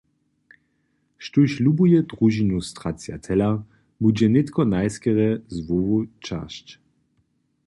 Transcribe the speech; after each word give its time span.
Štóž 1.25 1.51
lubuje 1.65 1.99
družinu 2.13 2.59
stracciatella, 2.69 3.51
budźe 4.01 4.27
nětko 4.35 4.61
najskerje 4.75 5.31
z 5.53 5.55
hłowu 5.65 5.97
třasć. 6.23 6.65